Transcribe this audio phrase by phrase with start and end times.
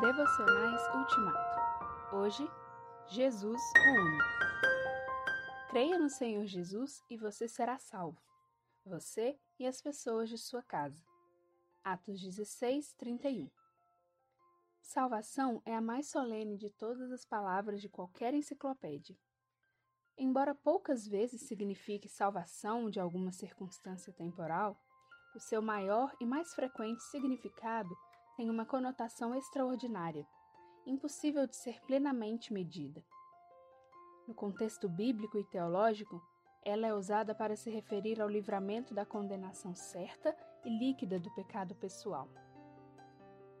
[0.00, 2.16] Devocionais Ultimato.
[2.16, 2.50] Hoje,
[3.08, 4.24] Jesus o único.
[5.68, 8.18] Creia no Senhor Jesus e você será salvo.
[8.82, 11.04] Você e as pessoas de sua casa.
[11.84, 13.50] Atos 16, 31.
[14.80, 19.18] Salvação é a mais solene de todas as palavras de qualquer enciclopédia.
[20.16, 24.82] Embora poucas vezes signifique salvação de alguma circunstância temporal,
[25.34, 27.94] o seu maior e mais frequente significado
[28.40, 30.26] tem uma conotação extraordinária,
[30.86, 33.04] impossível de ser plenamente medida.
[34.26, 36.22] No contexto bíblico e teológico,
[36.64, 40.34] ela é usada para se referir ao livramento da condenação certa
[40.64, 42.30] e líquida do pecado pessoal.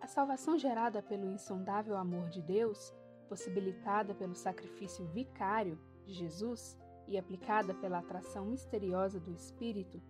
[0.00, 2.90] A salvação gerada pelo insondável amor de Deus,
[3.28, 6.74] possibilitada pelo sacrifício vicário de Jesus
[7.06, 10.00] e aplicada pela atração misteriosa do Espírito,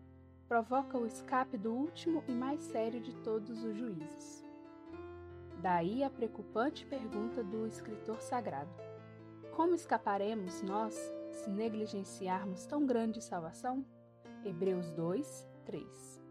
[0.46, 4.48] provoca o escape do último e mais sério de todos os juízos.
[5.60, 8.70] Daí a preocupante pergunta do escritor sagrado:
[9.54, 10.94] Como escaparemos nós
[11.30, 13.84] se negligenciarmos tão grande salvação?
[14.42, 16.22] Hebreus 2, 3.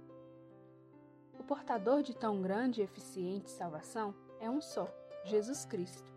[1.37, 4.91] O portador de tão grande e eficiente salvação é um só,
[5.23, 6.11] Jesus Cristo.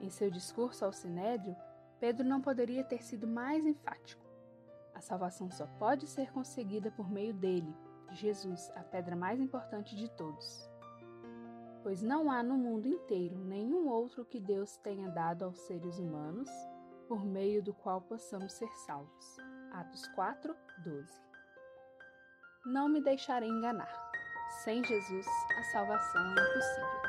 [0.00, 1.54] Em seu discurso ao Sinédrio,
[2.00, 4.26] Pedro não poderia ter sido mais enfático.
[4.92, 7.72] A salvação só pode ser conseguida por meio dele,
[8.10, 10.68] Jesus, a pedra mais importante de todos
[11.82, 16.50] pois não há no mundo inteiro nenhum outro que Deus tenha dado aos seres humanos,
[17.06, 19.36] por meio do qual possamos ser salvos.
[19.72, 20.54] Atos 4,
[20.84, 21.22] 12.
[22.66, 24.10] Não me deixarei enganar.
[24.64, 25.26] Sem Jesus,
[25.58, 27.07] a salvação é impossível.